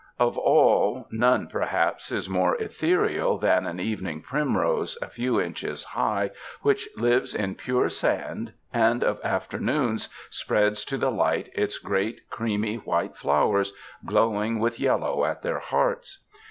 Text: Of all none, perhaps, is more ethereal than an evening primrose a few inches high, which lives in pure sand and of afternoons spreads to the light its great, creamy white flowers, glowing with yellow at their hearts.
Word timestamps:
Of 0.17 0.35
all 0.35 1.05
none, 1.11 1.45
perhaps, 1.45 2.11
is 2.11 2.27
more 2.27 2.55
ethereal 2.55 3.37
than 3.37 3.67
an 3.67 3.79
evening 3.79 4.23
primrose 4.23 4.97
a 4.99 5.05
few 5.07 5.39
inches 5.39 5.83
high, 5.83 6.31
which 6.63 6.89
lives 6.97 7.35
in 7.35 7.53
pure 7.53 7.87
sand 7.87 8.53
and 8.73 9.03
of 9.03 9.21
afternoons 9.23 10.09
spreads 10.31 10.83
to 10.85 10.97
the 10.97 11.11
light 11.11 11.51
its 11.53 11.77
great, 11.77 12.31
creamy 12.31 12.77
white 12.77 13.15
flowers, 13.15 13.73
glowing 14.03 14.57
with 14.57 14.79
yellow 14.79 15.23
at 15.23 15.43
their 15.43 15.59
hearts. 15.59 16.25